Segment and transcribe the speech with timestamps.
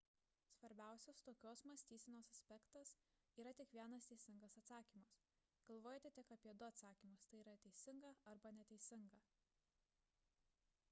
[0.59, 2.93] svarbiausias tokios mąstysenos aspektas–
[3.43, 5.13] yra tik vienas teisingas atsakymas
[5.67, 9.21] galvojate tik apie du atsakymus t y teisingą arba neteisingą